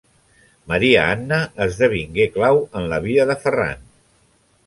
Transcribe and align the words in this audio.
Maria 0.71 1.01
Anna 1.09 1.37
esdevingué 1.65 2.27
clau 2.37 2.63
en 2.81 2.89
la 2.95 2.99
vida 3.05 3.27
de 3.33 3.39
Ferran. 3.47 3.87